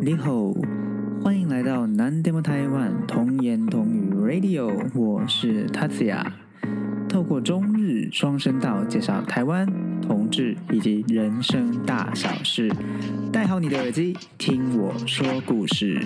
[0.00, 0.52] 你好，
[1.22, 6.24] 欢迎来到南 demo 台湾童言童语 Radio，我是 Tatsuya，
[7.08, 9.66] 透过中日双声道介绍台湾
[10.00, 12.70] 同志以及人生大小事，
[13.32, 16.00] 戴好你的耳机，听我说故事。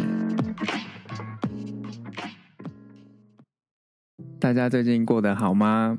[4.40, 5.98] 大家最近过得好吗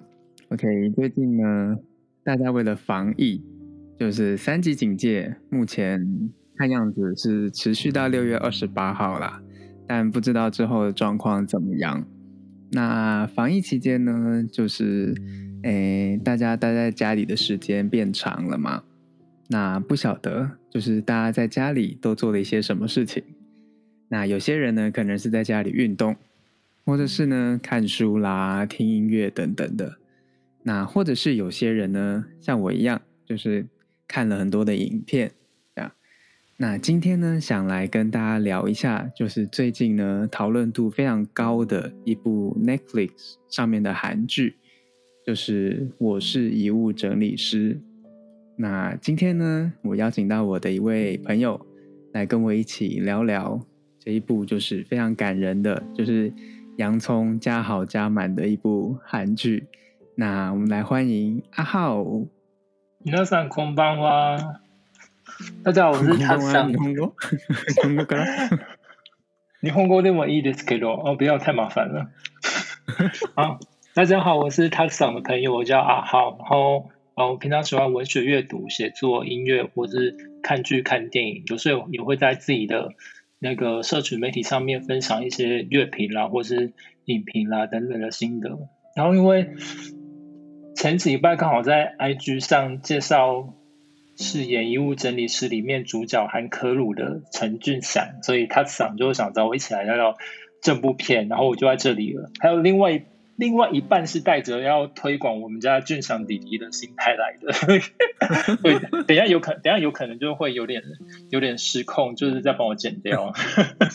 [0.50, 1.78] ？OK，最近呢，
[2.24, 3.42] 大家为了防疫，
[4.00, 6.32] 就是三级警戒，目前
[6.64, 9.44] 看样子是持续到六月二十八号啦，
[9.86, 12.08] 但不知道之后的状况怎么样。
[12.72, 15.14] 那防疫期间呢，就是
[15.64, 18.84] 诶，大家待在家里的时间变长了嘛？
[19.50, 23.22] 那不晓得，就是大家在家里都做了一些什么事情？
[24.08, 26.16] 那有些人呢，可能是在家里运动。
[26.86, 29.98] 或者是呢，看书啦、听音乐等等的。
[30.64, 33.66] 那或者是有些人呢，像我一样，就是
[34.08, 35.34] 看了很多的影片，
[36.57, 44.57] 那今天呢，想来跟大家聊一下，就是最近呢讨论度非常高的一部 Netflix 上面的韩剧，
[45.25, 47.75] 就是《我是遗物整理师》。
[48.57, 51.61] 那今天呢，我邀请到我的一位朋友
[52.13, 53.61] 来跟我一起聊聊
[53.99, 56.33] 这一部，就是非常感人的，就是。
[56.79, 59.67] 洋葱加好加满的一部韩剧，
[60.15, 62.05] 那我们来欢迎阿浩。
[63.05, 64.61] 皆さんこんばんは。
[65.63, 66.73] 大家好，我是他桑。
[66.73, 67.13] 日本語？
[67.67, 68.59] 日本語から？
[69.61, 72.11] 日本語でもいいですけど，哦，不要太麻烦了。
[73.35, 73.61] 好，
[73.95, 76.37] 大家好，我是他桑的朋友，我叫阿浩。
[76.39, 82.93] 然后，哦，我平常喜欢文学阅读、写作、音乐，或是看剧、看电影，有时候也会在自己的。
[83.41, 86.73] 那个社群媒体上面分享一些乐评啦，或是
[87.05, 88.59] 影评啦等等的心得。
[88.97, 89.55] 然后因为
[90.75, 93.55] 前几礼拜刚好在 IG 上介绍
[94.18, 100.18] 饰演衣物整理师里面主角韩可鲁的陈俊祥，所以他想就想找我一起来聊聊
[100.62, 102.32] 这部片，然后我就在这里了。
[102.40, 103.06] 还有另外。
[103.36, 107.52] 另外一半是带着要推广我们家俊祥弟弟的心态来的，
[108.62, 110.84] 对，等下有可，等下有可能就会有点
[111.32, 113.34] 有点失控，就是在帮我剪掉。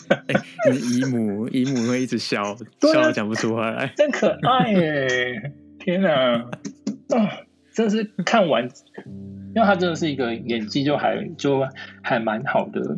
[0.69, 5.53] 姨母姨母会一直笑，笑讲不出话来，真可爱耶！
[5.79, 6.11] 天哪，
[7.07, 7.39] 啊，
[7.73, 8.69] 真是看完，
[9.59, 11.67] 因为他真的是一个演技就还就
[12.01, 12.97] 还蛮好的。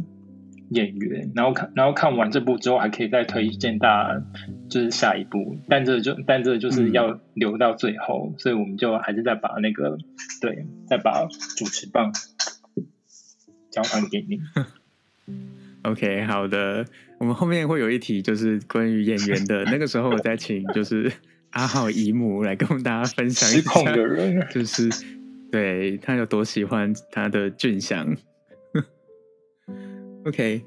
[0.73, 4.23] 演员，然后看，然后看完这部之后，还可以再推荐大家，
[4.69, 9.97] 就是下一部，但这就，但这就是要留到最后，所以我们就还是再把那个，
[10.39, 11.27] 对，再把
[11.57, 12.13] 主持棒
[13.69, 14.39] 交还给你。
[15.83, 16.85] OK，好的，
[17.17, 21.11] 我们后面会有一题，就是关于演员的，那个时候我再请就是
[21.49, 23.93] 阿浩姨母来跟我们大家分享一下，
[24.49, 24.89] 就是
[25.51, 28.15] 对他有多喜欢他的俊祥。
[30.25, 30.63] OK，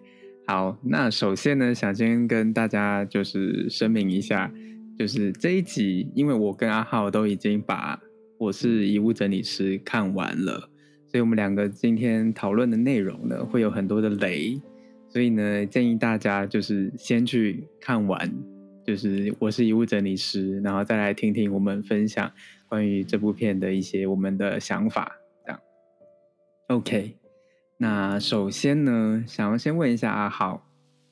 [0.47, 4.53] 好，那首先呢，想先跟大家就是声明一下，
[4.99, 7.99] 就是这一集，因为我跟阿浩都已经把
[8.39, 10.69] 我是遗物整理师看完了，
[11.07, 14.61] 所以我们两个今天讨论的内容呢，会有很多的雷，
[15.09, 18.31] 所以呢，建议大家就是先去看完，
[18.85, 22.31] 就是我是遗物整理师，然后再来听听我们分享
[22.69, 25.61] 关于这部片的一些我们的想法，这样
[26.69, 27.17] ，OK。
[27.77, 30.65] 那首先呢，想要先问一下阿豪，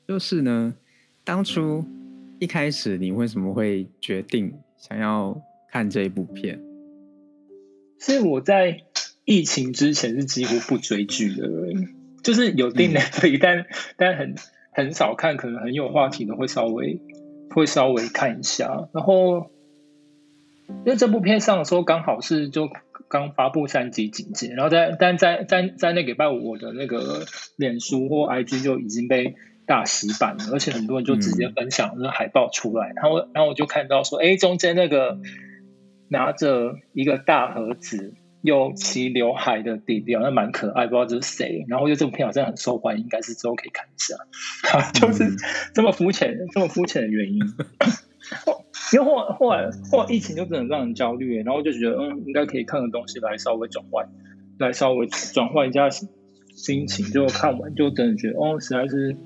[0.07, 0.75] 就是呢，
[1.25, 1.85] 当初
[2.39, 5.41] 一开始你为什么会决定想要
[5.71, 6.61] 看这一部片？
[7.99, 8.81] 是我在
[9.25, 11.49] 疫情之前是几乎不追剧的，
[12.25, 13.01] 就是有订的，
[13.41, 14.34] 但但很
[14.73, 17.01] 很少看，可能很有话题的会稍微
[17.51, 18.89] 会稍微看一下。
[18.93, 19.52] 然后
[20.84, 22.69] 因为这部片上的时候刚好是就。
[23.09, 29.34] 刚发布三级警戒，然后在但在在在那礼拜五，我的那个脸书或 IG 就已经被
[29.66, 35.19] 大洗版了，而且很多人就直接分享那海报出来，然后然后我就看到说，哎，中间那个
[36.09, 41.66] 拿着一个大盒子又齐刘海的弟弟，那蛮可爱，不知道这是谁。
[41.69, 44.16] 然后就这部片好像很受欢迎，应该是之后可以看一下，
[44.98, 45.36] 就是
[45.74, 47.41] 这么肤浅，这么肤浅的原因。
[48.92, 54.09] 因为后后来后来疫情就真的让人焦虑，然后就觉得嗯，应该可以看个东西来稍微转换，
[54.59, 57.07] 来稍微转换一下心情。
[57.07, 59.16] 就看完就真的觉得哦，实在是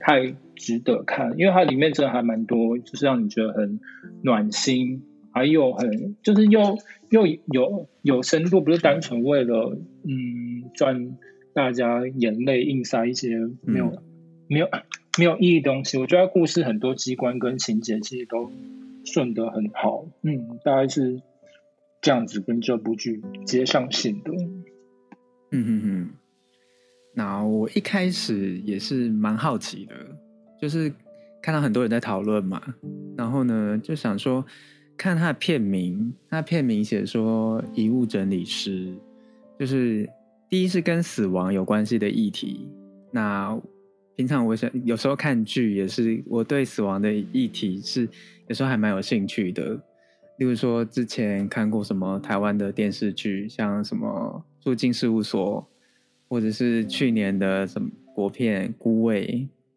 [0.00, 3.80] 太值得看，因为它里面真的还蛮多，就是让你觉得很
[4.22, 5.02] 暖心，
[5.32, 6.78] 还有很就是又
[7.10, 11.16] 又有有深度，不是单纯为了嗯赚
[11.54, 14.02] 大家眼泪硬塞一些没有
[14.48, 14.68] 没有
[15.18, 15.98] 没有意义东西。
[15.98, 18.50] 我觉得故事很多机关跟情节其实都。
[19.08, 21.22] 顺得很好，嗯，大概是
[22.00, 24.32] 这样子跟这部剧接上线的。
[25.52, 26.10] 嗯哼哼，
[27.14, 29.94] 那我一开始也是蛮好奇的，
[30.60, 30.92] 就是
[31.40, 32.60] 看到很多人在讨论嘛，
[33.16, 34.44] 然后呢就想说，
[34.96, 38.92] 看他的片名，他片名写说遗物整理师，
[39.56, 40.04] 就是
[40.50, 42.68] 第一是跟死亡有关系的议题。
[43.12, 43.56] 那
[44.16, 48.08] 平常我想有时候看剧也是，我对死亡的议题是
[48.48, 49.78] 有时候还蛮有兴趣的。
[50.38, 55.62] 例如说，之前看过什么台湾的电视剧，像什么《住进事务所》，
[56.28, 59.26] 或者是去年的什么国片《孤味》，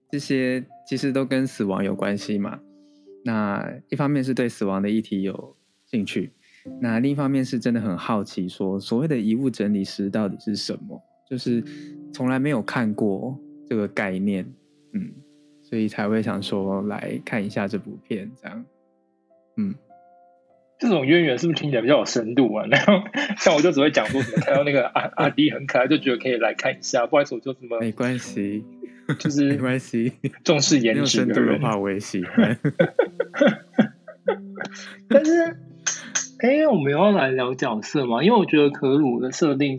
[0.09, 2.59] 这些其实都跟死亡有关系嘛。
[3.23, 6.31] 那一方面是对死亡的议题有兴趣，
[6.81, 11.63] 那另一方面是真的很好奇，说所谓的遗物整理师到底是什么，就是
[12.13, 13.37] 从来没有看过
[13.69, 14.51] 这个概念，
[14.93, 15.11] 嗯，
[15.61, 18.65] 所以才会想说来看一下这部片，这样，
[19.57, 19.75] 嗯。
[20.81, 22.65] 这种渊源是不是听起来比较有深度啊？
[22.71, 22.93] 然后
[23.37, 27.05] 像我就只会讲说什么看到那个阿 阿迪很可爱，就觉得可以来看一下。
[27.05, 28.63] 不好意思，我就什么没关系，
[29.19, 30.13] 就是 没关系，
[30.45, 31.05] 重视颜值。
[31.05, 32.57] 深度的话我也喜欢。
[35.09, 35.57] 但是，
[36.39, 38.23] 哎，我们要来聊角色嘛？
[38.23, 39.77] 因为我觉得可鲁的设定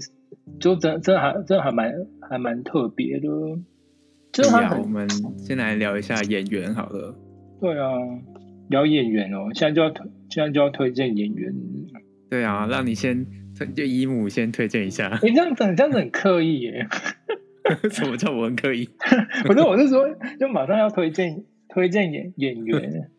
[0.61, 1.95] 就真真还真还蛮
[2.29, 3.27] 还蛮特别的。
[4.33, 7.15] 就是我们先来聊一下演员好了。
[7.61, 7.91] 对啊。
[8.69, 11.53] 聊演员哦，现在就要推，现在就要推荐演员。
[12.31, 13.27] 对啊，让你先
[13.59, 15.19] 推，就姨母先推荐一下。
[15.25, 16.87] 你这样子，这样子很刻意耶。
[17.91, 18.89] 什么叫我很刻意？
[19.45, 23.11] 不是，我是说，就马上要推荐推荐演演员。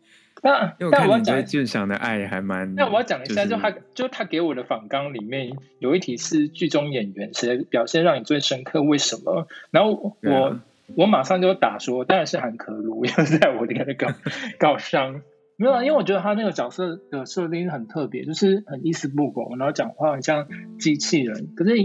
[0.42, 2.74] 那那我讲俊祥的爱还蛮……
[2.74, 8.82] 那我要讲一下，就他就他给我的访纲里面有一题是剧中演员谁表现让你最深刻？
[8.82, 9.46] 为什么？
[9.70, 10.60] 然后我
[10.96, 14.08] 我马上就打说，当然是韩可如， 又是在我这个搞
[14.58, 15.22] 搞伤。
[15.56, 20.48] 没有啊，因为我觉得他那个角色的设定很特别，就是很一丝不苟，然后讲话很像
[20.78, 21.50] 机器人。
[21.54, 21.76] 可是，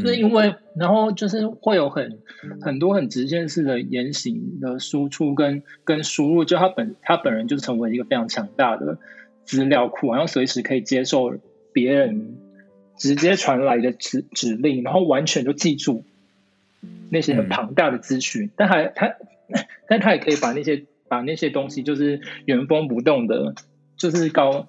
[0.00, 2.18] 就是因为，然后就是会有很
[2.60, 8.98] 很多很直线式的言行的输出跟跟输入，就他本他本人就成为一个非常强大的
[9.44, 11.32] 资料库，然后随时可以接受
[11.72, 12.36] 别人
[12.98, 16.04] 直接传来的指指令，然后完全就记住
[17.10, 18.50] 那些很庞大的资讯。
[18.56, 19.14] 但还他，
[19.88, 20.84] 但他也可以把那些。
[21.08, 23.54] 把那些东西就是原封不动的，
[23.96, 24.66] 就是告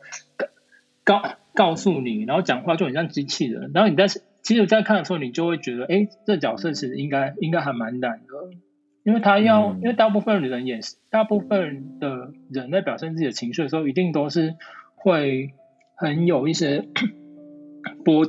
[1.03, 1.23] 告
[1.55, 3.71] 告诉你，然后讲话就很像机器人。
[3.73, 4.05] 然后你在
[4.43, 8.55] 其实在看的时候，你就会觉得，哎，这角色其实应该应该还蛮难的，
[9.03, 14.53] 因为他要，因为大部分人演，大部分的人在表现自己的情绪的时候，一定都是
[14.93, 15.53] 会
[15.95, 16.85] 很有一些
[18.05, 18.27] 波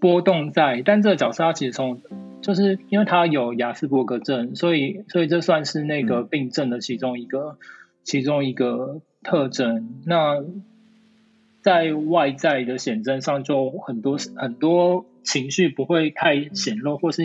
[0.00, 0.82] 波动在。
[0.84, 2.00] 但这个角色他其实从
[2.44, 7.56] 就是因为他有雅斯伯格症，所以所以这算是那个病症的其中一个
[8.02, 10.02] 其中一个特征。
[10.04, 10.44] 那
[11.62, 17.22] 在外在的显征上，就很多很多情绪不会太显露，或是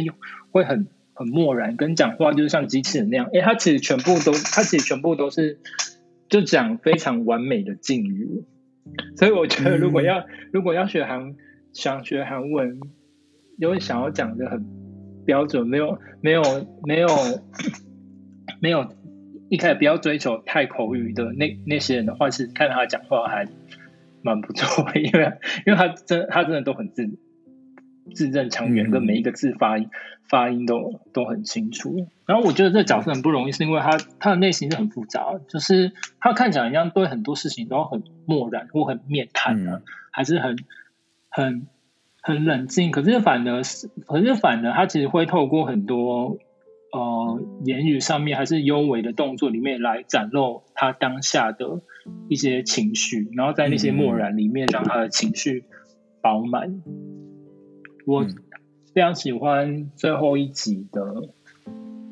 [0.52, 3.30] 会很很漠然，跟讲话就是像机器人那样。
[3.34, 5.60] 哎，他其实全部都，他其实全部都是
[6.30, 8.46] 就讲非常完美的敬语。
[9.18, 11.36] 所以我觉得，如果要如果要学韩
[11.74, 12.80] 想学韩文，
[13.58, 14.89] 因为想要讲的很。
[15.30, 16.42] 标准没有没有
[16.82, 17.08] 没有
[18.60, 18.96] 没有
[19.48, 23.48] 一开始不要追求太口语的那那些人的话，是看他讲话还
[24.24, 25.34] 蛮不错，因为
[25.68, 27.08] 因为他真他真的都很自
[28.16, 29.92] 字正腔圆，跟每一个字发音
[30.28, 32.08] 发音都都很清楚。
[32.26, 40.58] 然后我觉得这角色很不容易，是因为他他的内心是很复杂，就是他看起来一样对很多事情都很漠然或很面瘫的，还是很
[41.30, 41.68] 很。
[42.22, 46.38] 很冷静，可是反而是，可是反而他其实会透过很多
[46.92, 51.82] 呃言语上面，还是优美的动作里面来展露他当下的
[52.28, 55.64] 一些情绪，然后在那些漠然里面让他的情绪
[56.22, 56.82] 饱满。
[58.06, 58.26] 我
[58.94, 61.30] 非常喜欢最后一集的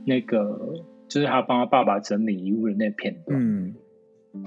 [0.06, 3.38] 那个，就是他帮他爸爸整理遗物的那片段。
[3.38, 3.76] 嗯，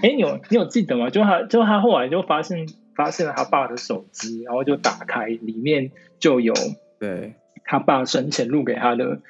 [0.01, 1.11] 哎，你有你有记得吗？
[1.11, 2.67] 就他就他后来就发现。
[2.95, 6.55] 发现了他爸的手机，然后就打开，里面就有
[6.99, 7.35] 对。
[7.65, 9.21] 他爸生前录给他的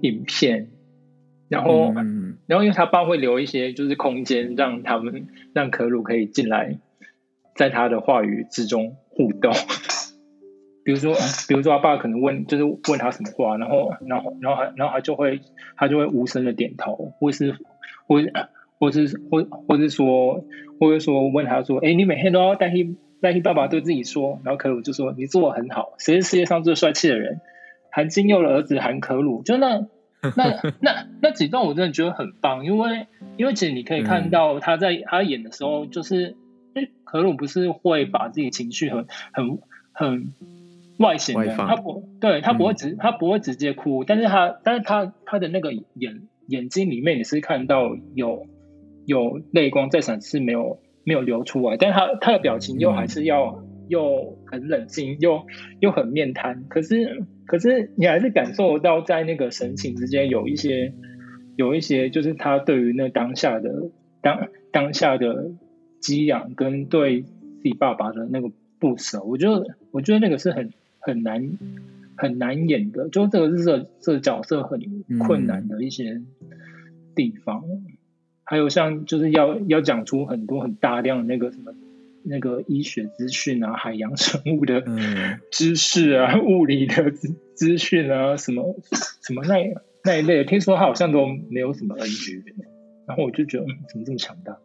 [0.00, 0.70] 影片，
[1.48, 1.92] 然后，
[2.46, 6.78] 然后因为他爸会留一些就是空间，让他们让可鲁可以进来，
[7.54, 9.52] 在他的话语之中互动，
[10.82, 11.14] 比如说，
[11.46, 15.40] 比如说他爸可能问，就是问他什么话，然后，然后，然后，然后他就会
[15.76, 17.54] 他就会无声的点头，或是
[18.06, 18.18] 或
[18.78, 20.44] 或是或或是说，
[20.78, 22.96] 或者说问他说，哎，你每天都要代替。
[23.20, 27.40] 代替爸爸对自己说，然后可鲁就说：“你做的很好，谁是世界上最帅气的人？”
[27.90, 29.86] 韩金佑的儿子韩可鲁，就那
[30.36, 33.06] 那那那几段，我真的觉得很棒，因为
[33.38, 36.36] 因为其实你可以看到他在他演的时候，就是
[37.04, 39.58] 可鲁不是会把自己情绪很很
[39.92, 40.26] 很
[40.98, 48.46] 外显的，他不对他不会嗯直、他不会直接哭，但是他但是他他的那个眼眼睛里面你是看到有
[49.06, 55.44] 有泪光在闪，是没有没有流出来，但是他他的表情又还是要、又很冷静，又
[55.80, 60.94] 又很面瘫，可是可是你还是感受到在那个神情之间有一些
[61.56, 63.90] 有一些就是他对于那当下的
[64.22, 65.52] 当当下的
[66.00, 71.58] 激昂跟对自己爸爸的那个不舍，我觉得我觉得那个是很很难
[72.16, 74.80] 很难演的，就这个是这这个角色很
[75.18, 76.22] 困难的一些
[77.14, 77.62] 地方。
[78.54, 81.72] 还有像就是要要讲出很多很大量的那个什么
[82.22, 88.76] 那个医学资讯啊，海洋生物的嗯 知识啊，物理的资资讯啊，什么
[89.22, 89.56] 什么那
[90.04, 92.44] 那一类的，听说他好像都没有什么 NG，
[93.08, 94.56] 然后我就觉得，嗯，怎么这么强大？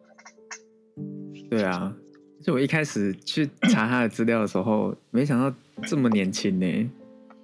[1.50, 1.92] 对啊，
[2.44, 6.90] 就我一开始去查他的资料的时候，没想到这么年轻呢。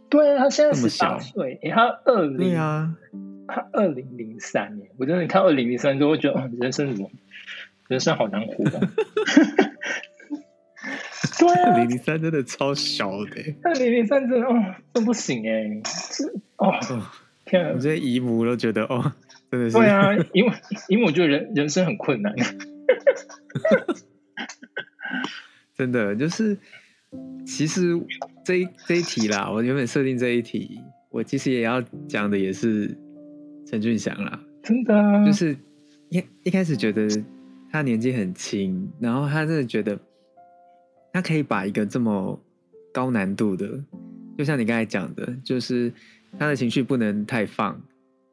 [0.09, 2.95] 对啊，他现在十八小岁，他二对，啊，
[3.47, 7.11] 他二零零三年，我真的看二零零三之后，会觉得，哦，人生怎么，
[7.88, 8.81] 人生好难活、啊。
[11.38, 13.55] 对啊，零零三真的超小的欸。
[13.62, 15.83] 二零零三真的，哦，真不行哎，
[16.57, 16.73] 哦，
[17.45, 17.79] 天啊我！
[17.79, 19.12] 这些姨母都觉得哦，
[19.50, 20.53] 真的是对啊，因为
[20.88, 22.35] 因为我觉得人人生很困难。
[25.76, 26.57] 真的就是，
[27.47, 27.93] 其实
[28.45, 32.97] 这一这一题啦，我原本设定这一题，我其实也要讲的也是
[33.67, 35.57] 陈俊祥啦，真的啊，就是
[36.09, 37.09] 一一开始觉得
[37.71, 39.99] 他年纪很轻，然后他真的觉得
[41.13, 42.41] 他可以把一个这么
[42.93, 43.69] 高难度的，
[44.39, 45.93] 就像你刚才讲的，就是
[46.39, 47.79] 他的情绪不能太放。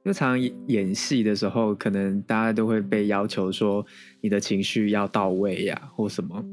[0.06, 3.86] 就常常演演戏的时候，可能大家都会被要求说
[4.20, 6.44] 你的情绪要到位呀、或什么。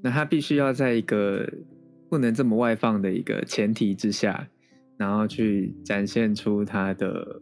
[0.00, 1.44] 那他必须要在一个
[2.08, 4.46] 不能这么外放的一个前提之下，
[4.96, 7.40] 然后去展现出他的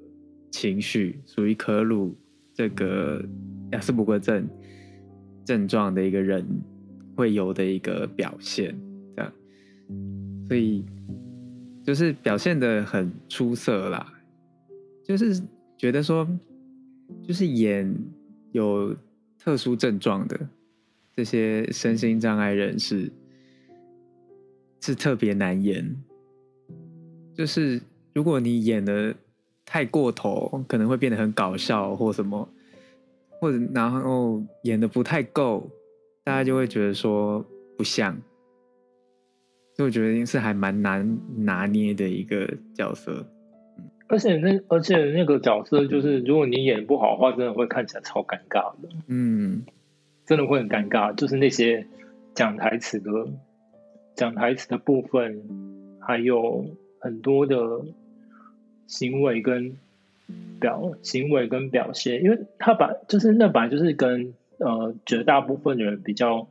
[0.53, 2.15] 情绪，属于可鲁
[2.55, 3.25] 这个
[3.73, 4.47] 雅斯伯格症
[5.45, 6.47] 症状的一个人
[7.17, 8.79] 会有的一个表现，
[9.17, 9.33] 这样，
[10.47, 10.85] 所以
[11.83, 14.13] 就是表现的很出色啦，
[15.03, 15.43] 就是
[15.77, 16.29] 觉得说，
[17.27, 17.93] 就是演
[18.53, 18.95] 有
[19.39, 20.49] 特殊症状的
[21.17, 23.11] 这些身心障碍人士
[24.81, 25.97] 是特别难演，
[27.35, 27.81] 就是
[28.15, 29.15] 如果你演的
[29.65, 32.49] 太过头，可能会变得很搞笑或什么，
[33.41, 35.71] 或者然后演的不太够，
[36.25, 37.45] 大家就会觉得说
[37.77, 38.15] 不像，
[39.77, 43.27] 所以我觉得是还蛮难拿捏的一个角色。
[44.09, 49.65] 而且那而且那个角色就是，如果你演不好的话，真的会看起来超尴尬的，嗯
[50.27, 51.15] 真的会很尴尬。
[51.15, 51.87] 就是那些
[52.35, 53.11] 讲台词的
[54.15, 55.43] 讲台词的部分，
[55.99, 56.67] 还有
[57.01, 57.57] 很多的
[58.93, 59.79] 行为跟
[60.61, 66.47] 表行为跟表现，因为他把就是那本来就是跟呃绝大部分的人比较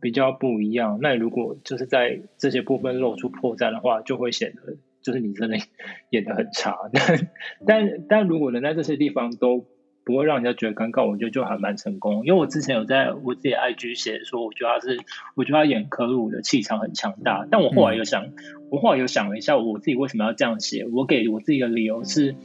[0.00, 0.98] 比较不一样。
[1.02, 5.58] 那如果就是在这些部分露出破绽的话，就会显得就是你真的
[6.08, 6.76] 演的很差。
[6.92, 7.28] 但
[7.66, 9.66] 但但如果能在这些地方都
[10.04, 12.26] 不会让人家觉得尴尬，我觉得就还蛮成功。
[12.26, 14.98] 因为我之前有在我自己的 IG 写说，我觉得他是，
[15.34, 17.46] 我觉得他演可鲁的气场很强大。
[17.50, 18.26] 但我后来有想，
[18.70, 20.86] 我后来有想了一下，我自己为什么要这样写？
[20.86, 22.36] 我给我自己的理由是，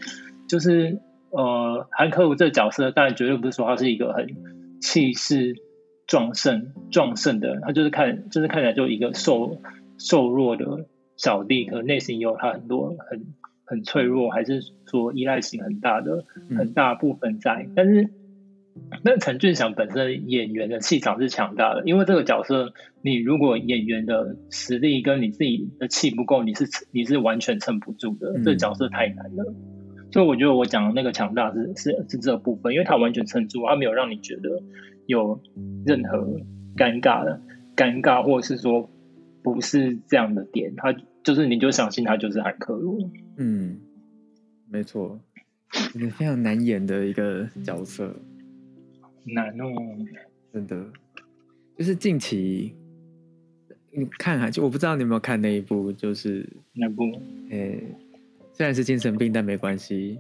[0.48, 1.00] 就是
[1.32, 4.28] 呃，韩科鲁这个角色，当然绝对不是说他是一个很
[4.82, 5.56] 气势
[6.08, 9.62] 壮盛壮盛的人，他就是看就是看起来就一个瘦
[9.98, 10.88] 瘦弱的
[11.18, 13.26] 小弟，可能内心也有他很多很
[13.70, 16.26] 很脆弱，还是说依赖性很大的
[16.58, 17.68] 很大部分在。
[17.76, 18.10] 但是，
[19.04, 22.74] 那陈俊祥本身演员的气场是强大的，因为这个角色，
[23.04, 28.34] 你如果演员的实力跟你自己的气不够，你是你是完全撑不住的。
[28.38, 29.54] 嗯这角色太难了。
[30.12, 34.64] 所以我觉得我讲的那个强大是是是这部分，因为他完全撑住，他没有让你觉得
[35.06, 35.40] 有
[35.86, 36.18] 任何
[36.76, 37.40] 尴尬的
[37.76, 38.90] 尴尬，或者是说
[39.44, 43.12] 不是这样的点，他就是你就相信他就是韩克鲁。
[43.42, 43.80] 嗯，
[44.70, 45.18] 没错，
[45.96, 48.14] 一个非常难演的一个角色，
[49.24, 49.72] 难哦，
[50.52, 50.86] 真的，
[51.78, 52.76] 就是近期
[53.92, 57.04] 你看还就我不知道你有没有看那一部，就是那部
[57.50, 57.82] 诶、
[58.52, 60.20] 虽然是精神病，但没关系，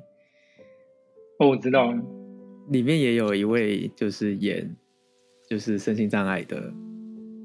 [1.39, 1.93] 哦，我知道，
[2.69, 4.73] 里面也有一位就是演
[5.49, 6.71] 就是身心障碍的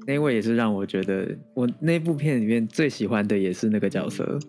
[0.07, 4.39] 那一位，也是让我觉得我那部片里面最喜欢的也是那个角色，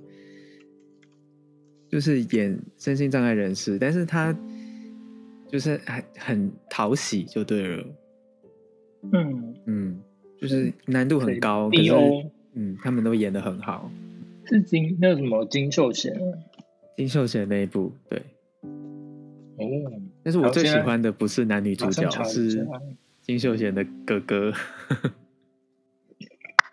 [1.89, 4.37] 就是演身心障碍人士，但是他
[5.49, 7.85] 就是很很讨喜就对了，
[9.13, 10.01] 嗯，嗯，
[10.41, 11.93] 就是难度很高，可是
[12.55, 13.91] 嗯，他们都演的很好，
[14.45, 16.39] 是金那什么金秀贤啊，
[16.97, 18.21] 金秀贤那一部，对。
[19.59, 19.65] 哦，
[20.23, 22.67] 但是我最喜欢的不是男女主角是
[23.23, 24.53] 金秀贤的哥哥。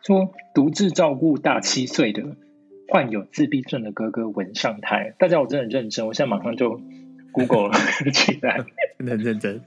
[0.05, 2.35] 说独自照顾大七岁的
[2.87, 5.15] 患有自闭症的哥哥文上台。
[5.17, 6.81] 大家我真的很认真，我现在马上就
[7.31, 7.73] Google 了
[8.13, 8.65] 起来。
[8.97, 9.61] 真的很认真。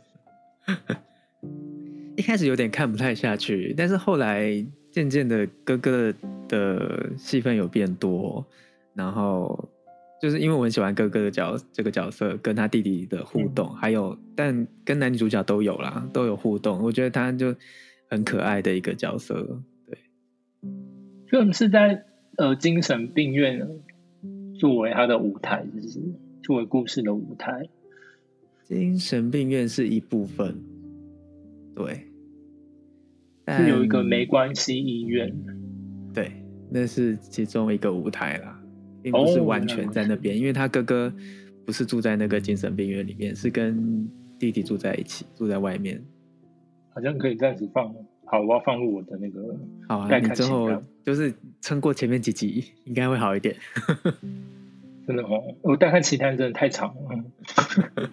[2.17, 6.13] 一开始有点看不太下去，但是后来渐渐的哥哥
[6.49, 8.45] 的戏份有变多，
[8.95, 9.69] 然后
[10.21, 17.55] 就是因为我很喜欢哥哥的角这个角色跟他弟弟的互动，还有但跟男女主角都有啦，都有互动，我觉得他就
[18.09, 19.61] 很可爱的一个角色。
[19.87, 19.99] 对，
[21.29, 23.69] 所以我们是在呃精神病院
[24.59, 26.01] 作为他的舞台，就是
[26.43, 27.69] 作为故事的舞台。
[28.65, 30.57] 精神病院是一部分，
[31.75, 32.07] 对，
[33.49, 35.33] 是有一个没关系医院。
[36.13, 36.33] 对，
[36.71, 38.61] 那是其中一个舞台啦，
[39.03, 41.13] 并不是哦完全在那边，因为他哥哥
[41.65, 46.03] 不是住在那个精神病院里面，是跟弟弟住在一起，住在外面。
[46.89, 47.95] 好像可以暂时放。
[48.27, 49.57] 好，我要放入我的那个。
[49.89, 50.69] 好啊，待你之后
[51.05, 53.57] 就是撑过前面几集，应该会好一点。
[55.07, 57.25] 真的哦，我大看其他人真的太长了。
[57.93, 58.11] 嗯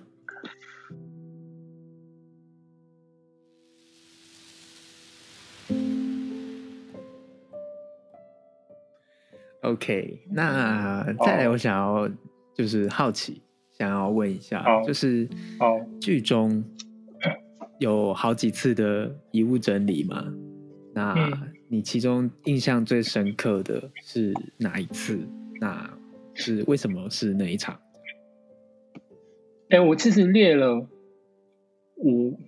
[9.61, 12.07] OK，那再来，哦我想要
[12.53, 13.41] 就是好奇，
[13.71, 15.27] 想要问一下，好就是
[15.57, 16.63] 好剧中
[17.83, 20.33] 有好几次的遗物整理嘛？
[20.93, 25.19] 那嗯你其中印象最深刻的是哪一次？
[25.59, 25.93] 那
[26.33, 27.77] 是为什么是那一场？
[29.69, 30.87] 哎、我其实列了
[31.97, 32.39] 五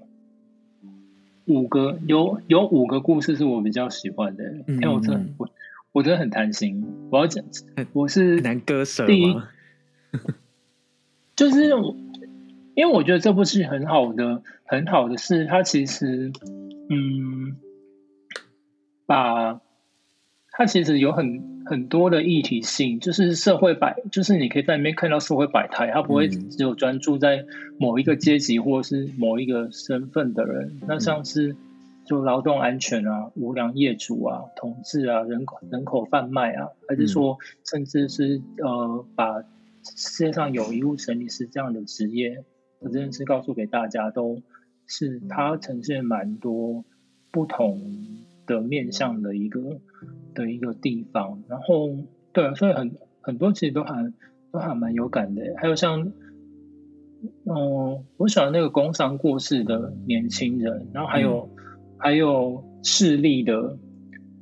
[1.46, 4.44] 五个，有有五个故事是我比较喜欢的。
[4.68, 5.50] 嗯哎、我真的嗯我
[5.92, 7.44] 我真的很贪心，我要讲，
[7.92, 9.50] 我是很难割舍第一吗？
[11.36, 11.94] 就是我
[12.75, 16.32] 因为我觉得这部戏很好的，很好的是它其实
[16.90, 17.55] 嗯，
[19.05, 19.61] 把
[20.51, 27.46] 它其实有很很多的议题性，就是社会百，就是你可以在里面看到社会百态，它不会嗯只有专注在
[27.79, 31.55] 某一个阶级或是某一个身份的人，那像是。
[32.07, 39.42] 就劳动安全啊、无良业主啊、统治啊、人口人口贩卖啊，还是说甚至是呃把
[39.81, 42.44] 世界上有遗物整理师这样的职业的
[42.81, 44.42] 这件事告诉给大家，都
[44.88, 46.85] 是它呈现蛮多
[47.31, 47.81] 不同
[48.46, 49.79] 的面向的一个
[50.33, 51.44] 的一个地方。
[51.48, 51.96] 然后
[52.33, 54.14] 对啊，所以很很多其实都还
[54.51, 55.42] 都还蛮有感的。
[55.57, 56.11] 还有像
[57.46, 61.50] 嗯，我喜欢那个工伤过世的年轻人，然后还有、
[61.98, 63.79] 还有势力的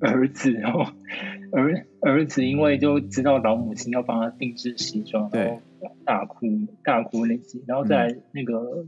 [0.01, 0.81] 儿子，然后
[1.53, 6.47] 儿儿子因为就知道老母亲要帮他定制西装，对然后大哭
[6.83, 8.85] 大哭那集，然后再来那个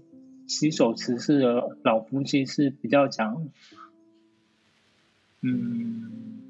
[0.48, 3.48] 洗手池式的老夫妻是比较讲，
[5.42, 6.42] 嗯，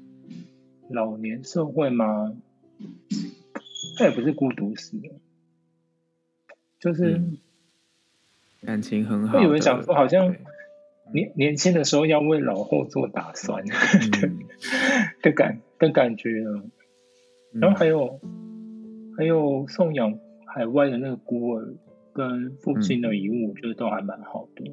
[0.90, 2.34] 老年社会吗？
[3.98, 5.08] 他也不是孤独死的，
[6.78, 7.18] 就是。
[7.18, 7.38] 嗯
[8.62, 10.34] 感情很好有人讲说好像
[11.12, 14.38] 年年轻的时候要为老后做打算嗯
[15.22, 16.62] 的感的感觉了。
[17.52, 18.18] 嗯然后还有
[19.16, 20.18] 还有送养
[20.56, 21.74] 海外的那个孤儿
[22.14, 24.64] 跟父亲的遗物，我觉得都还蛮好的。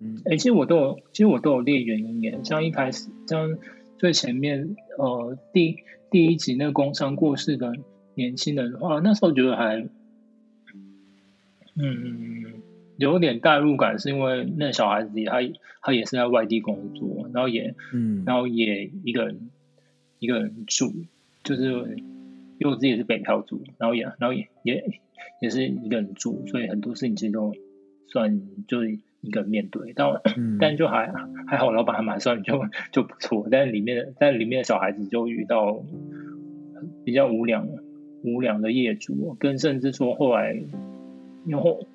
[0.00, 2.40] 嗯哎、其实我都有，其实我都有列原因耶。
[2.42, 3.56] 像一开始，像
[3.98, 5.76] 最前面呃第
[6.10, 7.72] 第一集那个工伤过世的
[8.16, 9.86] 年轻人的话，那时候觉得还
[11.76, 12.62] 嗯
[12.96, 15.36] 有点代入感，是因为那小孩子他
[15.82, 19.50] 他也是在外地工作，然后也嗯，然后也一个人
[20.18, 20.92] 一个人住，
[21.44, 22.02] 就是
[22.58, 24.84] 因为我自己也是北漂族，然后也然后也也
[25.40, 27.52] 也是一个人住，所以很多事情其实都
[28.08, 30.56] 算就是一个人面对，但嗯。
[30.60, 31.12] 但就还
[31.46, 35.82] 还好，老板还蛮算就就不错，但里面的但里面的小孩子就遇到
[37.04, 37.68] 比较无良
[38.22, 40.54] 无良的业主，跟甚至说后来
[41.44, 41.86] 因为后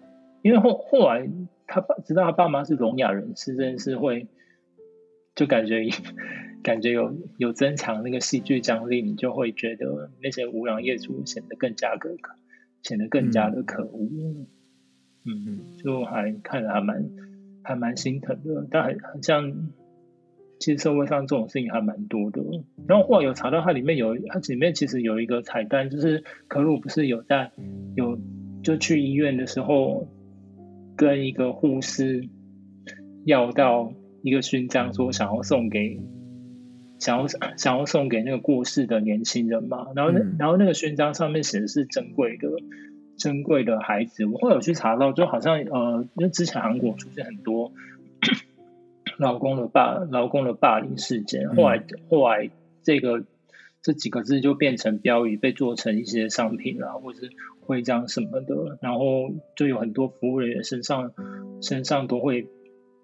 [0.43, 1.27] 因为后后来
[1.67, 4.27] 他爸知道他爸妈是聋哑人士，这件事会
[5.35, 5.85] 就感觉
[6.63, 12.35] 感觉有有增强那个戏剧张力，你就会觉得那些无良业主显得更加的可
[12.83, 14.09] 显得更加的可恶。
[15.23, 17.09] 嗯，就还看了还蛮
[17.63, 19.69] 还蛮心疼的，但很很像，
[20.59, 22.41] 其实社会上这种事情还蛮多的。
[22.87, 27.51] 然后后来有查到它里面有，它里面其实有一个彩蛋，就是可鲁不是有在
[27.95, 28.19] 有
[28.63, 30.07] 就去医院的时候，
[30.95, 32.27] 跟一个护士
[33.23, 33.93] 要到
[34.23, 35.99] 一个勋章，说想要送给
[37.01, 39.87] 想要 想要送给那个过世的年轻人嘛。
[39.93, 42.47] 然后那然后那个勋章上面写的是珍贵的
[43.17, 44.25] 珍贵的孩子。
[44.25, 47.73] 我后来有去查到，就好像呃，因为之前韩国出现很多
[49.19, 52.49] 老公的霸老公的霸凌事件，后来后来
[52.83, 53.25] 这个。
[53.83, 61.13] 这几个字就变成标语，被做成一些商品啊，或者是徽章什么的，然后就有很多服务人员身上
[61.63, 62.47] 身上都会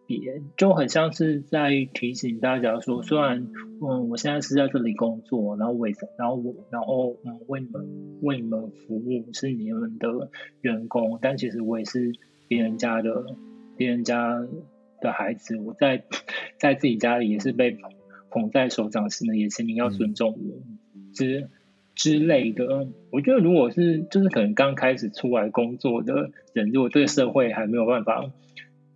[0.08, 3.50] 别，就很像是在提醒大家说，虽然
[3.82, 10.30] 嗯我现在是在这里工作，然后为然后我然后嗯为你们为你们服务是你们的
[10.62, 12.14] 员工，但其实我也是
[12.48, 13.26] 别人家的
[13.76, 14.48] 别人家
[15.02, 16.06] 的孩子，我在
[16.58, 17.78] 在自己家里也是被。
[18.30, 20.62] 捧在手掌心的，也请你要尊重我
[21.14, 21.50] 之
[21.96, 22.90] 之类的。
[23.10, 28.30] 我觉得，如果是就是可能刚开始出来工作的人，如果对社会还没有办法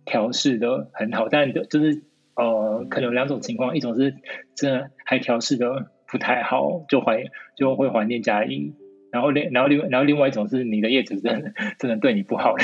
[0.04, 2.02] 调试的很好，但就是
[2.34, 4.14] 呃，可能有两种情况：一种是
[4.54, 7.24] 真的还调试的不太好，就怀
[7.56, 8.74] 就会怀念家音；
[9.10, 12.54] 然后另然后另然后另外一种是你的业主真的真的对你不好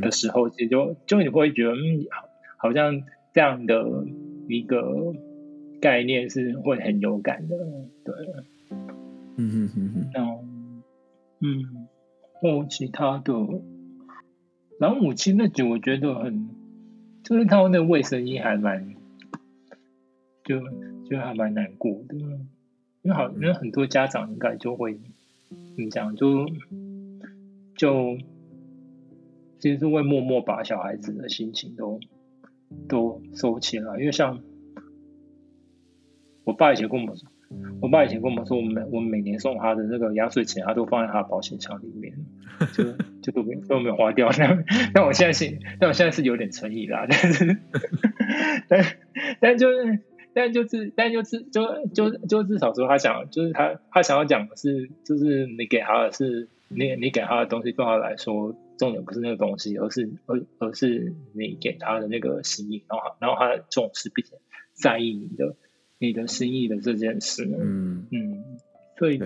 [0.00, 2.06] 的时候，其实就就你会觉得嗯，
[2.56, 3.84] 好像这样的
[4.48, 5.14] 一个。
[5.80, 7.54] 概念是会很有感的，
[8.06, 8.14] 对，
[9.36, 10.42] 嗯哼哼哼，然后，
[11.40, 11.86] 嗯，
[12.32, 13.34] 或其他的，
[14.80, 16.48] 然后母亲那集我觉得很，
[17.24, 18.94] 就是他们那卫生衣还蛮，
[20.44, 20.60] 就
[21.08, 22.14] 就还蛮难过的，
[23.02, 24.94] 因为好，因为很多家长应该就会，
[25.74, 26.46] 怎么讲，就
[27.76, 28.18] 就
[29.58, 31.98] 其实是会默默把小孩子的心情都
[32.88, 34.40] 都收起来，因为像。
[36.46, 37.16] 我爸以前跟我们，
[37.80, 42.14] 我爸以前跟我们说，我们我们每年送他的那个压岁钱，他都放在他的保险箱里面，
[42.72, 42.84] 就
[43.20, 44.30] 就都没都没有花掉。
[44.38, 44.64] 那
[44.94, 47.58] 但我现在是，但我现在是有点诚意啦，但是，
[48.68, 48.84] 但
[49.40, 50.00] 但就是
[50.32, 64.32] 但就是但就是就就就至少说他想，就是他他想要讲的是，就是你给他的是你你给他的东西，对他来说重点不是那个东西，而是而而是你给他的那个心意，然后然后他重视并且
[64.72, 65.56] 在意你的。
[65.98, 68.06] 你的心意的这件事，嗯。
[68.10, 68.58] 嗯，
[68.98, 69.20] 所以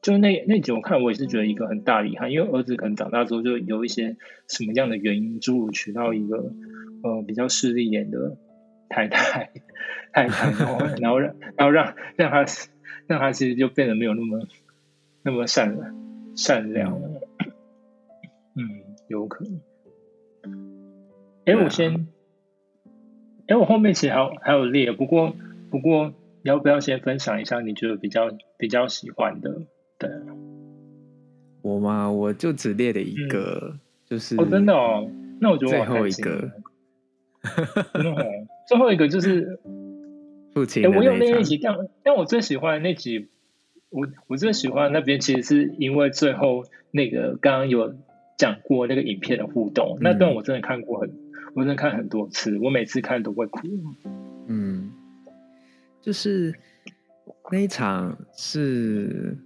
[0.00, 4.16] 就那那集我看，我也是觉得一个很大的遗憾，因为儿子可能长大之后就有一些
[4.48, 6.52] 什么样的原因，诸如娶到一个
[7.02, 8.36] 呃比较势利一点的
[8.88, 9.50] 太太
[10.12, 12.44] 太太，然后 然后让然后让让他
[13.06, 14.46] 让他其实就变得没有那么
[15.22, 15.94] 那么善
[16.36, 17.20] 善良了，
[18.54, 19.60] 嗯，有可能。
[21.44, 22.06] 哎，我先，
[23.48, 25.34] 哎，我后面其实还有还有列，不过。
[25.70, 29.62] 不过，要不要先分享一下你觉得比较比较喜欢的？
[29.98, 30.10] 对，
[31.62, 36.50] 我嘛，我就只列了一个，就是哦，真的哦，那我觉得最后一个，
[37.92, 38.24] 真的
[38.68, 39.58] 最后一个就是
[40.54, 40.84] 父亲。
[40.88, 43.28] 我有那一集，但但我最喜欢的那集，
[43.90, 47.94] 我我最喜欢那边，其实是因为最后那个刚刚有
[48.36, 51.10] 讲过那个影片的互动，那段我真的看过很，
[51.54, 53.60] 我真的看很多次，我每次看都会哭。
[56.08, 56.10] 嗯。
[56.10, 56.54] 就是
[57.52, 59.36] 那一场是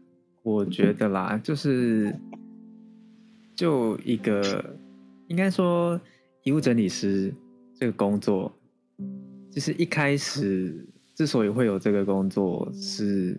[0.44, 2.14] 我觉得啦，就是
[3.56, 4.64] 就一个
[5.26, 6.00] 应该说
[6.44, 7.34] 遗物整理师
[7.74, 8.52] 这个工作，
[9.50, 13.36] 就是一开始之所以会有这个工作，是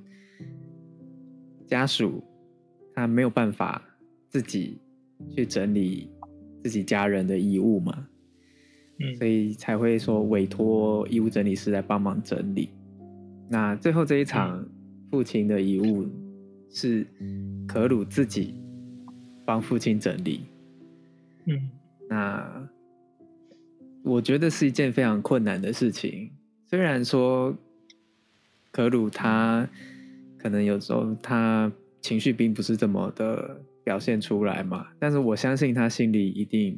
[1.65, 2.21] 家属
[2.93, 3.81] 他没有办法
[4.27, 4.81] 自己
[5.33, 6.11] 去整理
[6.61, 8.05] 自己家人的遗物嘛，
[8.99, 12.67] 嗯，所以才会说委托遗物整理师来帮忙整理。
[13.53, 14.67] 那最后这一场
[15.11, 16.09] 父亲的遗物
[16.71, 17.05] 是
[17.67, 18.55] 可鲁自己
[19.45, 20.45] 帮父亲整理。
[21.45, 21.69] 嗯，
[22.09, 22.67] 那
[24.01, 26.31] 我觉得是一件非常困难的事情。
[26.65, 27.55] 虽然说
[28.71, 29.69] 可鲁他
[30.39, 36.75] 可能有时候他情绪并不是这么的表现出来嘛，但是我相信他心里一定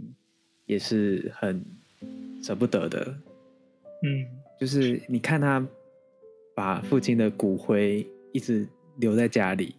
[0.65, 1.63] 也是很
[2.43, 3.17] 舍不得的。
[4.03, 4.25] 嗯，
[4.59, 5.65] 就是你看他。
[6.55, 8.65] 把父亲的骨灰一直
[8.97, 9.75] 留在家里，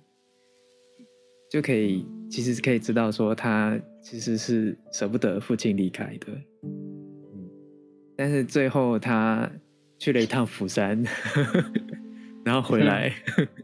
[1.50, 6.26] 就可以其实可以知道说他其实是舍不得父亲离开的。
[6.62, 7.48] 嗯，
[8.14, 9.50] 但是最后他
[9.98, 11.02] 去了一趟釜山，
[12.44, 13.10] 然后回来，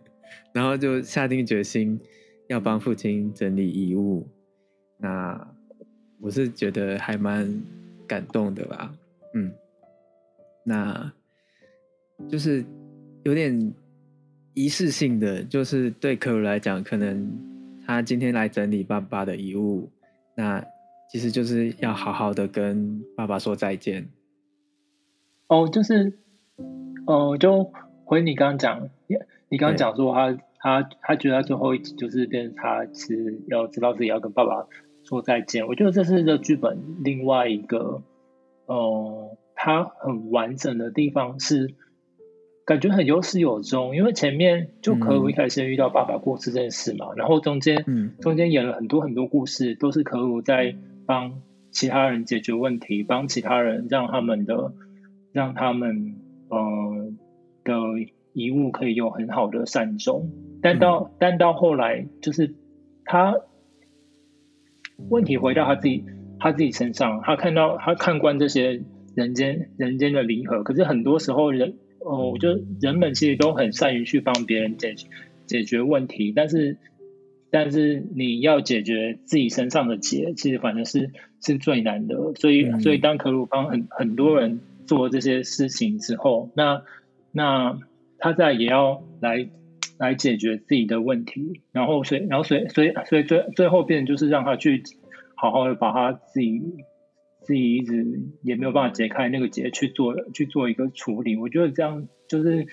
[0.55, 2.01] 然后就下定决心
[2.49, 4.27] 要帮父亲整理遗物。
[4.97, 5.55] 那
[6.19, 7.63] 我是觉得还蛮
[8.07, 8.95] 感动的吧。
[9.35, 9.53] 嗯，
[10.65, 11.13] 那
[12.27, 12.65] 就是。
[13.25, 13.73] 有点
[14.55, 17.31] 仪式性的，就是对客人来讲，可能
[17.87, 19.91] 他今天来整理爸爸的遗物，
[20.35, 20.65] 那
[21.11, 24.09] 其实就是要好好的跟爸爸说再见。
[25.49, 26.19] 哦，就是，
[27.07, 27.71] 哦，就
[28.05, 29.17] 回你刚刚讲，你
[29.49, 34.67] 你刚刚讲说他他他觉得他最后一集就是变他是要知道自己要跟爸爸
[35.05, 35.67] 说再见。
[35.67, 38.03] 我觉得这是这剧本另外一个，
[38.67, 41.75] 呃，它很完整的地方是
[42.65, 48.13] 感觉很有始有终，因为前面就可鲁一开始先遇到爸爸过世这件事嘛，然后中间嗯。
[48.21, 54.73] 中间演了很多很多故事，都是可鲁在帮其他人解决问题，帮其他人让他们的
[55.33, 56.15] 让他们
[56.49, 57.13] 呃
[57.65, 57.75] 的
[58.33, 60.31] 遗物可以有很好的善终。
[60.63, 62.55] 但到、但到后来，就是
[63.05, 63.35] 他
[65.09, 66.05] 问题回到他自己
[66.39, 68.83] 他自己身上，他看到他看惯这些
[69.17, 74.95] 人间人间的离合，可是很多时候人哦，我觉得人们其实都很善于去帮别人解
[75.47, 76.79] 解决问题，但是
[77.51, 81.11] 但是你要解决自己身上的结，其实反正是
[81.41, 82.35] 是最难的。
[82.35, 86.83] 所以嗯所以当可鲁帮很很多人做这些事情之后，那
[87.31, 87.79] 那
[88.19, 89.49] 他在也要来
[89.99, 94.83] 来解决自己的问题，然后所以然后所以所以所以最最后变就是让他去
[95.35, 96.63] 好好的把他自己
[97.53, 101.37] 自己一直也没有办法解开那个结去做去做一个处理。
[101.37, 102.67] 我觉得这样就是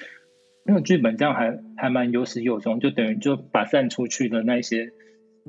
[0.63, 4.93] 那个剧本这样还还蛮有始有终，就等于就把散出去的那些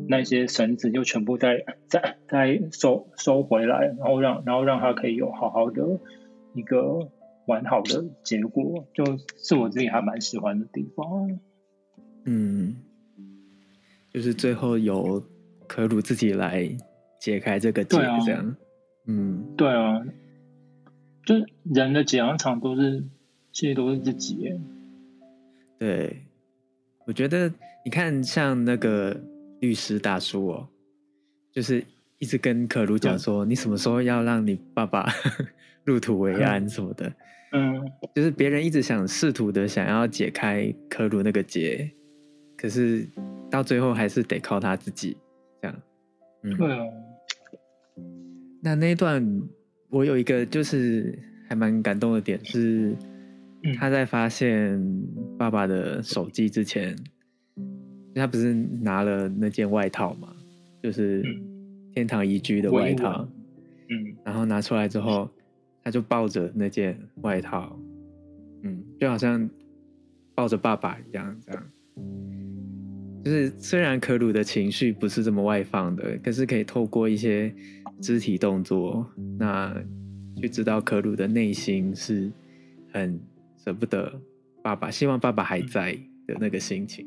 [0.09, 6.01] 那些绳子就全部再再再收收回来，然后让然后让他可以有好好的
[6.55, 7.09] 一个
[7.47, 9.05] 完好的结果，就
[9.37, 11.39] 是我自己还蛮喜欢的地方。
[12.25, 12.75] 嗯，
[14.13, 15.23] 就是最后由
[15.69, 16.69] 可鲁自己来
[17.21, 18.57] 解开这个结这样。
[19.07, 19.55] 嗯。
[19.57, 20.01] 对啊，
[21.25, 21.35] 就
[21.65, 23.05] 人的解囊场都是
[23.53, 24.53] 其实都是自己。
[25.79, 26.25] 对，
[27.07, 27.53] 我觉得
[27.85, 29.19] 你看，像那个
[29.61, 30.69] 律师大叔哦，
[31.53, 31.85] 就是
[32.19, 35.07] 一直跟可如讲说，你什么时候要让你爸爸
[35.85, 37.13] 入土为安什么的，
[37.53, 37.81] 嗯，
[38.15, 41.91] 就是别人一直想试图的想要解开可鲁那个结，
[42.57, 43.09] 可是
[43.51, 45.17] 到最后还是得靠他自己
[45.63, 45.77] 这样。
[46.43, 46.85] 嗯，对啊，
[48.61, 49.43] 那那一段
[49.89, 51.19] 我有一个就是
[51.49, 52.95] 还蛮感动的点是，
[53.65, 53.73] 嗯。
[53.75, 54.81] 他在发现
[55.39, 56.97] 爸爸的手机之前，
[58.15, 60.29] 他不是拿了那件外套嘛，
[60.83, 61.23] 就是
[61.95, 63.29] 天堂宜居的外套，
[63.89, 64.17] 嗯。
[64.25, 65.29] 然后拿出来之后，
[65.83, 67.79] 他就抱着那件外套，
[68.63, 69.49] 嗯，就好像
[70.35, 71.63] 抱着爸爸一样，这样。
[73.23, 77.55] 就是虽然可鲁的情绪不是这么外放的，可是可以透过一些
[78.01, 79.07] 肢体动作，
[79.39, 79.75] 那
[80.41, 82.31] 就知道可鲁的内心是
[82.93, 83.21] 很
[83.63, 84.21] 舍不得
[84.63, 85.93] 爸爸，希望爸爸还在
[86.27, 87.07] 的那个心情。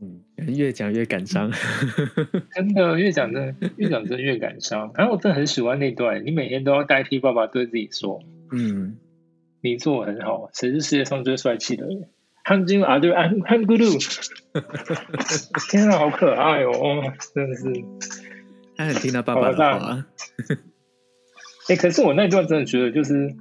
[0.00, 0.20] 嗯，
[0.54, 1.50] 越讲越感伤。
[2.54, 4.92] 真的越讲真的越讲真越感伤。
[4.94, 8.98] 然后我真的很喜欢那段，你每天都要代替爸爸对自己说，嗯，
[9.62, 12.08] 你做的很好，谁是世界上最帅气的人？
[12.42, 13.96] 汉金啊，对，汉汉咕噜，
[15.70, 17.72] 天啊，好可爱哦，哦真的是。
[18.76, 20.06] 他很听他爸爸的好话。
[21.68, 23.34] 哎、可是我那段真的觉得，就是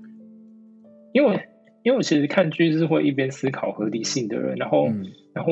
[1.14, 1.48] 因为
[1.84, 5.52] 因为我其实看剧是会一边思考合理性的人，然后、嗯然后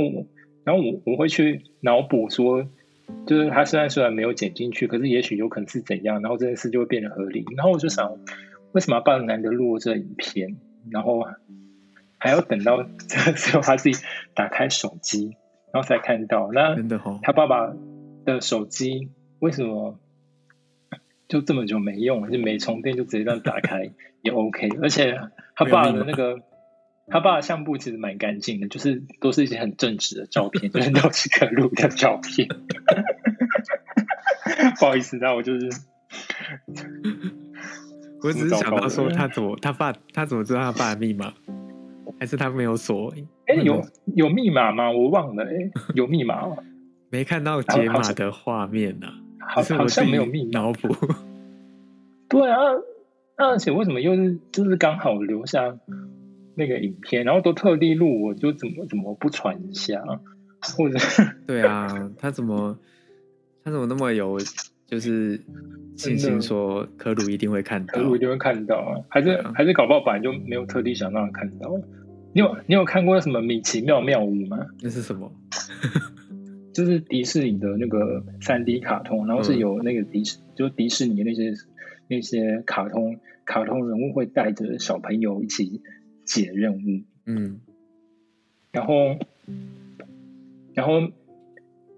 [0.63, 2.67] 然后我我会去脑补说，
[3.25, 7.43] 就是他虽然虽然没有剪进去，可是也许有可能是怎样，然后这件事就会变得合理。
[7.57, 8.15] 然后我就想，
[8.71, 10.55] 为什么要帮男的录这影片，
[10.91, 11.25] 然后
[12.19, 13.99] 还要等到这时候他自己
[14.35, 15.35] 打开手机，
[15.73, 17.73] 然后才看到那真的哦，他爸爸
[18.23, 19.09] 的手机
[19.41, 19.97] 为什么
[21.27, 25.19] 就这么久没用，就没充电就直接这样打开也 OK，而且
[25.55, 26.41] 他爸的那个
[27.07, 32.47] 他爸的相簿其实蛮干净的，就是都是一些很正直的照片，就是都是可录的照片。
[34.79, 35.69] 不好意思，那我就是
[38.21, 41.33] 我只是想到说他怎么他爸他怎么知道他爸的密码，
[42.19, 43.11] 还是他没有锁？
[43.47, 43.83] 哎、有
[44.15, 44.91] 有密码吗？
[44.91, 45.49] 我忘了、哎，
[45.95, 46.57] 有密码吗？
[47.09, 49.07] 没看到解码的画面呐、
[49.47, 50.43] 好好像没有密。
[50.45, 50.95] 脑补。
[52.29, 52.57] 对啊，
[53.37, 55.77] 而且为什么又是就是刚好留下
[56.55, 60.01] 那个影片，然后都特地录，我就怎么怎么不传一下，
[60.77, 60.97] 或者
[61.47, 62.77] 对啊，他怎么
[63.63, 64.37] 他怎么那么有
[64.85, 65.41] 就是
[65.95, 68.99] 信心说科鲁一定会看到科鲁一定会看到啊？
[69.09, 71.69] 还是、啊还是搞不好本来就没有特地想让他看到。
[72.33, 74.57] 你有你有看过什么米奇妙妙屋吗？
[74.81, 75.29] 那是什么？
[76.73, 79.59] 就是迪士尼的那个三 D 卡通，然后是嗯。
[79.59, 81.53] 有那个迪士，就是迪士尼那些
[82.07, 85.81] 那些卡通卡通人物会带着小朋友一起
[86.25, 87.61] 解任务，嗯。
[88.71, 89.17] 然后，
[90.73, 91.11] 然后，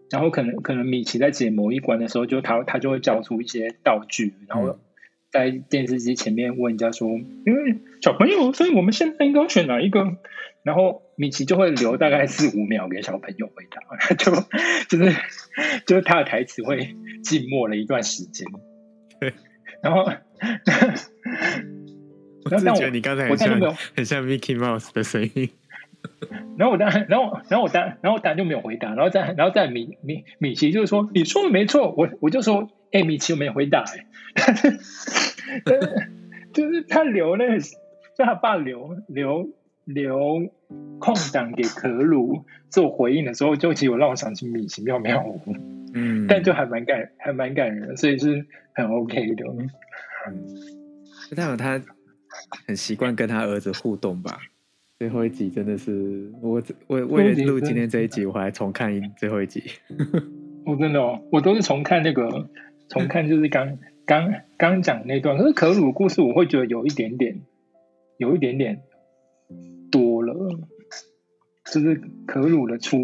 [0.09, 4.79] 然后可能可能米奇在解某一关的时候，就他他就会交出一些道具，然后嗯。
[5.29, 7.09] 在电视机前面问人家说
[7.47, 10.17] ：“因为小朋友，所以我们现在应该要选哪一个
[10.63, 14.31] 然后米奇就会留大概四五秒给小朋友回答，就
[14.87, 15.15] 就是
[15.85, 18.47] 就是他的台词会静默了一段时间。
[19.19, 19.33] 对，
[19.81, 20.09] 然后，我
[22.45, 25.49] 然后但只觉得你刚才很像很像 Mickey Mouse 的声音。
[26.57, 34.79] 然后我当然，然后然后我当然，然后我当然就没有回答，然后再然后再米米米奇就是说你说的没错，我我就说哎、米奇我没有回答、欸， 但是
[35.65, 36.11] 但是
[36.53, 39.49] 就是他留那个，就他爸留留
[39.85, 40.51] 留
[40.99, 45.39] 空档给可鲁做回应的时候，就其实有让我想起米奇妙妙屋，
[45.93, 49.45] 嗯，但就还蛮感还蛮感人的，所以是很 OK 的。
[51.29, 51.81] 就代表他
[52.65, 54.39] 很习惯跟他儿子互动吧。
[54.99, 59.61] 最后一集真的是我我为了录今天这一集，我还重看一最后一集。
[60.65, 62.47] 我、 真的哦，我都是重看那个，
[62.87, 65.37] 重看就是刚刚刚讲那段。
[65.37, 67.41] 可是可鲁的故事，我会觉得有一点点，
[68.17, 68.81] 有一点点
[71.65, 72.97] 就是可鲁的出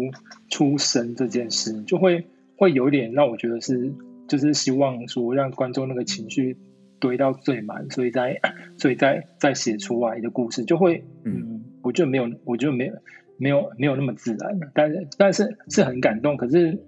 [0.50, 3.92] 出生这件事，就会会有点让我觉得是，
[4.28, 6.56] 就是希望说让观众那个情绪
[6.98, 8.40] 堆到最满，所以在
[8.76, 12.94] 所以在在写出来的故事，就会嗯，我觉得没有，我觉得没有
[13.38, 16.78] 没有没有那么自然，但是但是是很感动，可是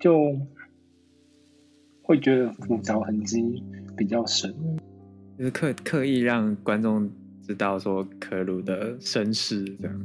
[0.00, 0.34] 就
[2.02, 3.62] 会觉得复杂痕迹
[3.96, 4.54] 比较深。
[5.38, 7.10] 就是刻刻意让观众
[7.42, 10.00] 知道说可鲁的身世这样。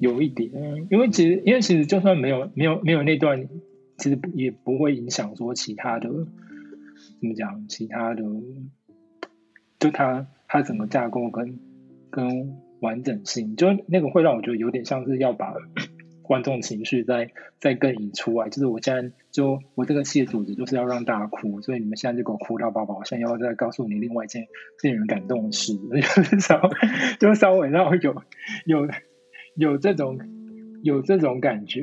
[0.00, 0.50] 有一点，
[0.90, 3.48] 因为其实因为其实就算没有没有没有那段，
[3.98, 8.22] 其实也不会影响说其他的怎么讲，其他的
[9.78, 11.60] 就它它整个架构跟
[12.10, 15.54] 跟完整性，就那个会让我觉得有点像是要把
[16.22, 18.48] 观众情绪再再更引出来。
[18.48, 22.98] 就是我现在就我这个戏的组织就是要让大家哭，所以你们现在就给我哭到爆爆。
[22.98, 24.46] 我现在要再告诉你另外一件
[24.82, 26.70] 令人感动的事，就是稍
[27.20, 28.22] 就稍微让我有
[28.66, 28.88] 有。
[29.54, 30.18] 有这种
[30.82, 31.82] 有这种感觉，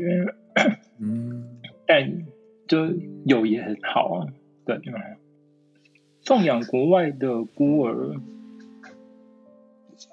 [0.99, 2.25] 嗯，但
[2.67, 4.28] 就有也很好啊。
[4.65, 4.82] 对，
[6.21, 8.15] 送养国外的孤儿，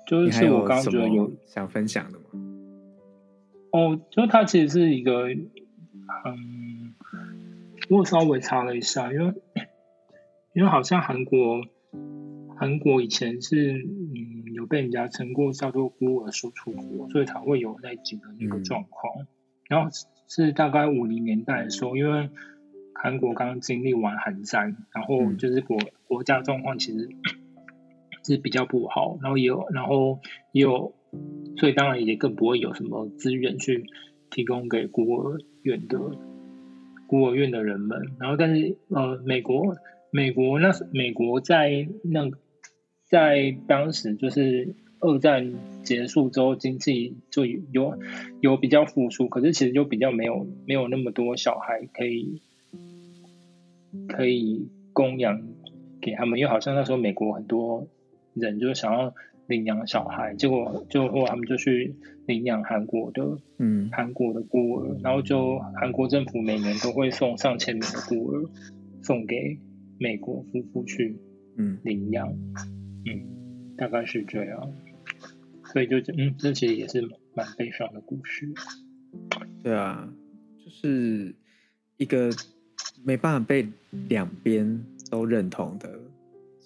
[0.06, 2.45] 就是我刚刚觉得有么想分享的吗？
[3.72, 5.29] 哦，就它其实是一个，
[6.24, 6.94] 嗯，
[7.90, 9.35] 我稍微查了一下，因为
[10.55, 11.62] 因为好像韩国
[12.59, 19.26] 韩国以前是嗯有被人家称过叫做孤儿输出国，所以才会有那几个那个嗯状况。
[19.68, 19.90] 然后
[20.29, 22.31] 是大概五零年代的时候，因为
[22.94, 25.76] 韩国刚经历完寒战，然后嗯就是国、
[26.07, 27.11] 国家状况其实
[28.24, 30.20] 是比较不好，然后也有然后
[30.52, 30.94] 也有，
[31.57, 33.85] 所以当然也更不会有什么资源去
[34.31, 35.98] 提供给孤儿院的
[37.07, 38.12] 孤儿院的人们。
[38.18, 39.76] 然后但是呃，美国
[40.11, 42.31] 美国那美国在那
[43.05, 47.98] 在当时就是二战结束之后，经济就有
[48.40, 52.40] 有比较复苏，可是其实就比较没有没有那么多小孩可以
[54.09, 55.42] 可以供养
[56.00, 57.87] 给他们，因为好像那时候美国很多
[58.35, 59.14] 人就想要
[59.46, 61.94] 领养小孩，结果就后他们就去
[62.26, 63.88] 领养韩国的嗯。
[63.92, 68.44] 韩国的孤儿，然后就韩国政府每年都会送上千名的孤儿
[69.02, 69.59] 送给
[69.98, 71.16] 美国夫妇去
[71.56, 71.78] 嗯。
[71.82, 72.28] 领养，
[73.06, 74.72] 嗯，大概是这样，
[75.72, 77.02] 所以就嗯，这其实也是
[77.35, 78.52] 蛮悲伤的故事。
[79.62, 80.12] 对啊，
[80.64, 81.35] 就是
[81.96, 82.30] 一个
[83.04, 83.66] 没办法被
[84.09, 85.88] 两边都认同的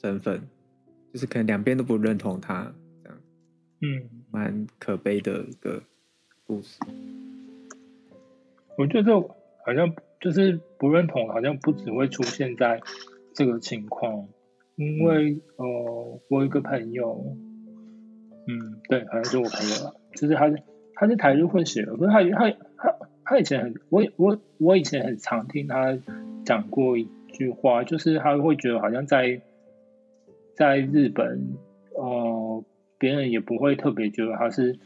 [0.00, 0.40] 身份，
[1.12, 3.18] 就是可能两边都不认同他，这样。
[3.82, 5.82] 嗯，蛮可悲的一个
[6.46, 6.78] 故事。
[8.78, 12.80] 我觉得这好像就是不认同，好像不只会出现在
[13.34, 14.28] 这个情况，
[14.76, 17.36] 因为呃，我有一个朋友，
[18.46, 20.62] 嗯，对，好像是我朋友了，就是他是
[20.94, 25.98] 他是台日混血的，可是他他他他以前很，我我我以前很常听他
[26.44, 29.42] 讲过一句话，就是他会觉得好像在
[30.54, 31.56] 在日本，
[31.94, 32.64] 呃，
[32.98, 34.78] 别人也不会特别觉得他是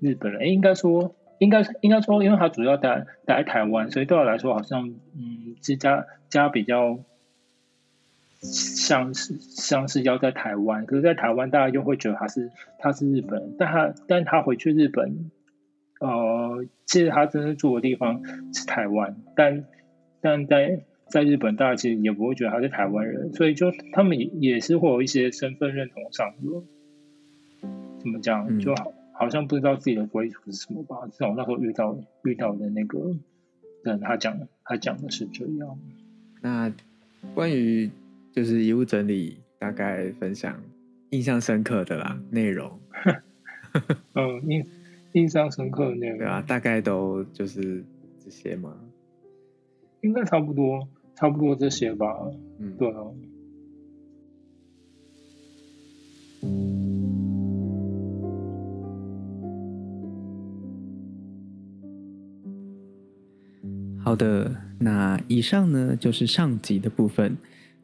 [0.00, 1.14] 日本人，应该说。
[1.38, 6.98] 应该应该说，因为他主要待待台湾，所以对我来说，好像嗯，是家家比较
[8.40, 15.30] 像是像是要在台湾，可是，在台湾大家就会觉得他是他是日本人，但他但他回去日本，
[16.00, 18.22] 呃，其实他真正住的地方
[18.54, 19.66] 是台湾，但
[20.22, 27.68] 但在在日本，大家其实也不会觉得他是台湾人，所以就他们也也是会有一些身份认同上的，
[28.00, 28.92] 怎么讲嗯就好。
[29.18, 31.06] 好像不知道自己的归属是什么吧？
[31.06, 32.98] 至少那时候遇到遇到的那个
[33.82, 35.78] 人，他讲他讲的是这样。
[36.42, 36.70] 那
[37.34, 37.88] 关于
[38.32, 40.62] 就是遗物整理，大概分享
[41.10, 42.78] 印象深刻的啦内容，
[44.12, 44.66] 嗯， 印
[45.12, 47.82] 印象深刻的内容，对啊，大概都就是
[48.22, 48.78] 这些嘛。
[50.02, 50.86] 应该差不多，
[51.16, 52.06] 差不多这些吧。
[52.60, 53.00] 嗯，对啊。
[64.04, 67.36] 好的，那以上呢就是上集的部分。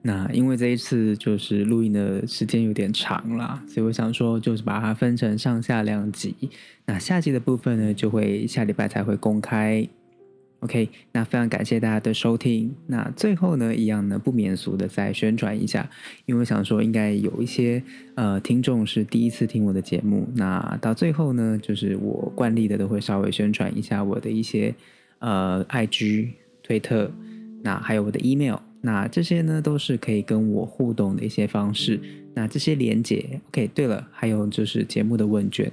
[0.03, 6.35] 那因为这一次就是录音的时间有点长啦，所以我想说就是把它分成上下两集。
[6.87, 9.89] 那下集的部分呢，就会下礼拜才会公开。
[10.63, 12.73] OK，那非常感谢大家的收听。
[12.87, 15.91] 那最后呢，一样呢不免俗的再宣传一下，
[16.25, 17.83] 因为我想说应该有一些
[18.15, 20.29] 呃听众是第一次听我的节目。
[20.37, 24.73] 那到最后呢，就是我惯例的都会稍微宣传一下我的一些
[25.19, 26.29] 呃 IG、
[26.63, 27.11] 推特，
[27.63, 28.59] 那还有我的 email。
[28.81, 32.01] 那这些呢，都是可以跟我互动的一些方式。
[32.35, 35.71] 那这些连接，OK，对了，还有就是节目的问卷，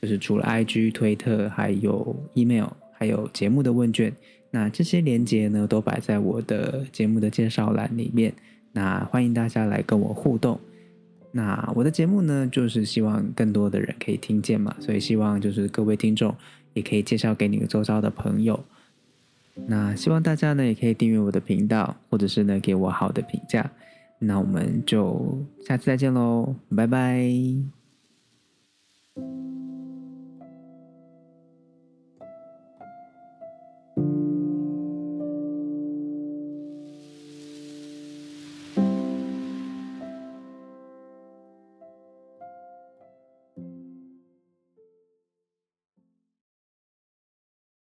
[0.00, 2.68] 就是除了 IG、推特，还有 email，
[3.00, 4.14] 还有节目的问卷。
[4.52, 8.32] 那这些连接呢，都摆在我的节目的介绍栏里面。
[8.72, 10.60] 那欢迎大家来跟我互动。
[11.32, 16.34] 那我的节目呢，就是希望更多的人可以听见嘛，所以希望就是各位听众
[16.74, 18.62] 也可以介绍给你周遭的朋友。
[19.66, 23.70] 那希望大家呢也可以订阅我的频道，或者是呢给我好的评价。
[24.18, 27.30] 那我们就下次再见喽，拜拜。